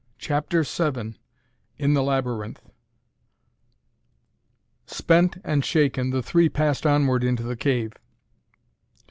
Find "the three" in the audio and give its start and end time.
6.09-6.49